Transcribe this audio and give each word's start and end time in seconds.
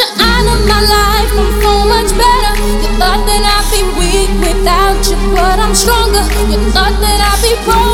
you 0.00 0.06
out 0.18 0.46
of 0.54 0.60
my 0.66 0.80
life. 0.80 1.30
I'm 1.38 1.52
so 1.62 1.72
much 1.86 2.10
better. 2.18 2.52
You 2.82 2.90
thought 2.98 3.22
that 3.26 3.42
I'd 3.46 3.66
be 3.70 3.82
weak 3.98 4.30
without 4.42 4.98
you, 5.06 5.16
but 5.34 5.58
I'm 5.58 5.74
stronger. 5.74 6.24
You 6.50 6.58
thought 6.72 6.96
that 7.00 7.18
I'd 7.22 7.42
be 7.42 7.54
broke. 7.64 7.93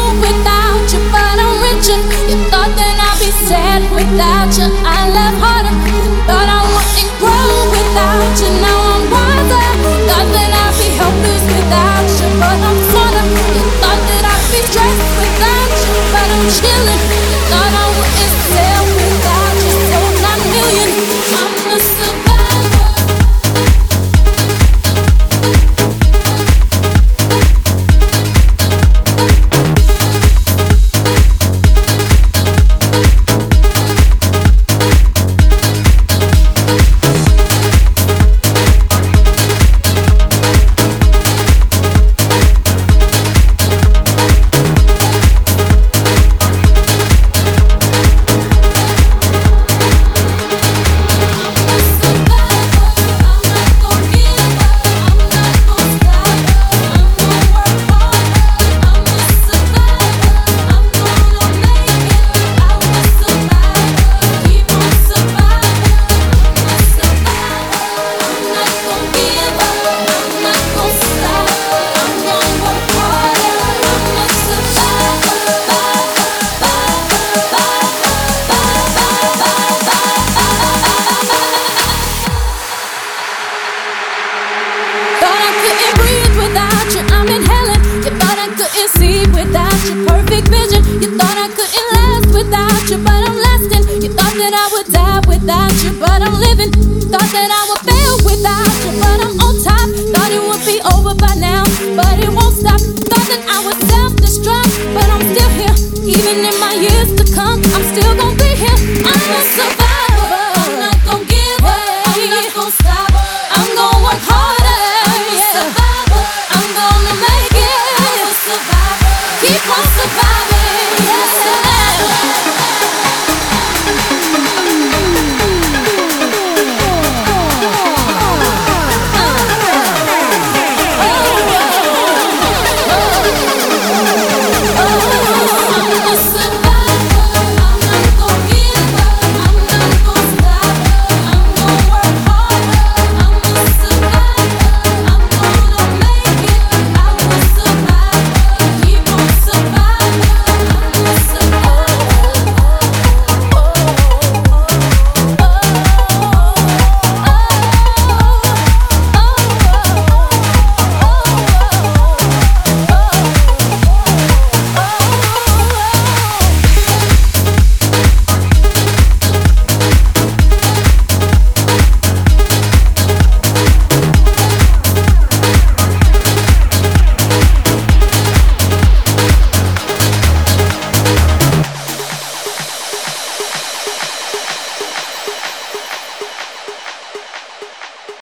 alive 95.10 95.26
without 95.26 95.72
you, 95.82 95.92
but 95.98 96.22
I'm 96.22 96.34
living. 96.34 96.70
Thought 97.10 97.30
that 97.34 97.50
I 97.50 97.62
would 97.68 97.82
fail 97.88 98.14
without 98.24 98.70
you, 98.84 98.92
but 99.02 99.18
I'm 99.26 99.34
on 99.40 99.54
top. 99.62 99.88
Thought 100.14 100.30
it 100.30 100.42
would 100.42 100.64
be 100.64 100.78
over 100.94 101.14
by 101.14 101.34
now, 101.34 101.64
but 101.96 102.18
it 102.18 102.30
won't 102.30 102.54
stop. 102.54 102.80
Thought 102.80 103.26
that 103.28 103.42
I 103.48 103.58
would 103.66 103.80
self 103.90 104.12
destruct, 104.14 104.72
but 104.94 105.06
I'm 105.10 105.22
still 105.34 105.50
here. 105.58 105.74
Even 106.06 106.44
in 106.44 106.56
my 106.60 106.74
years 106.74 107.10
to 107.18 107.24
come, 107.34 107.60
I'm 107.74 107.84
still 107.92 108.14
gonna 108.16 108.36
be 108.36 108.50
here. 108.54 108.78
I'm 109.04 109.20
gonna 109.20 109.42
survive. 109.56 109.79